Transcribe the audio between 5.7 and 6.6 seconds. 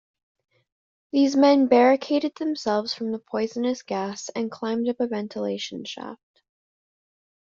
shaft.